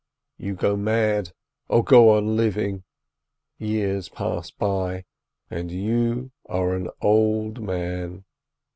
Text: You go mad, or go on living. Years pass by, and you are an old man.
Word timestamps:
You 0.39 0.55
go 0.55 0.75
mad, 0.75 1.31
or 1.67 1.83
go 1.83 2.09
on 2.17 2.35
living. 2.35 2.85
Years 3.59 4.09
pass 4.09 4.49
by, 4.49 5.05
and 5.47 5.69
you 5.69 6.31
are 6.49 6.73
an 6.73 6.89
old 7.03 7.61
man. 7.61 8.25